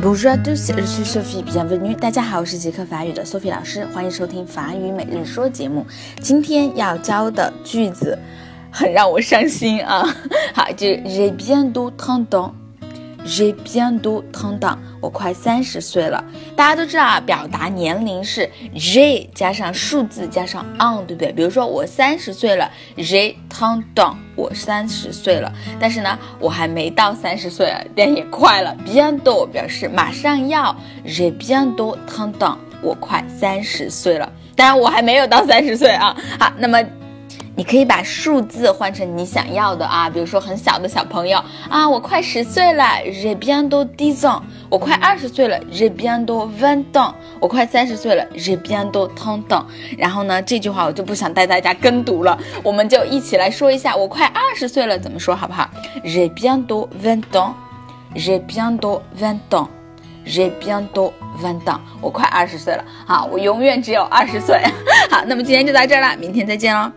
[0.00, 1.42] Bonjour à tous, je suis Sophie.
[1.42, 1.92] Bienvenue.
[1.92, 5.84] 大家好，我是杰克法语的 Sophie 老师，欢迎收听法语每日说节目。
[6.20, 8.16] 今天要教的句子
[8.70, 10.06] 很让我伤心啊！
[10.54, 12.52] 好，就是 J'ai bientôt trente ans.
[13.28, 14.78] J'ai bientôt trente ans.
[15.02, 16.24] 我快三十岁了。
[16.56, 21.30] 大家都知道啊，表达年龄是 j 加上数字加上 on，对不对？
[21.32, 24.16] 比如说我三十岁了，J'ai trente ans.
[24.34, 28.74] 我三十岁了，但是呢，我还没到三十岁，但也快了。
[28.86, 30.74] bientôt 表示马上要
[31.04, 32.56] ，J'ai bientôt trente ans.
[32.80, 36.16] 我快三十岁了，当然我还没有到三十岁啊。
[36.40, 36.82] 好，那么。
[37.58, 49.64] 你可以把数字换成你想要的啊，比如说很小的小朋友啊，我快十岁了，j'ai bientôt dix ans；我快二十岁了，j'ai bientôt vingt ans；我快三十岁了，j'ai bientôt trente ans。
[49.98, 55.68] 然后呢，这句话我就不想带大家跟读了，我们就一起来说一下，我快二十岁了怎么说好不好
[56.04, 61.10] ？j'ai bientôt vingt ans；j'ai bientôt vingt ans；j'ai bientôt
[61.42, 61.80] vingt ans。
[62.00, 64.62] 我快二十岁了，好，我永远只有二十岁。
[65.10, 66.92] 好，那么今天就到这儿了，明天再见喽。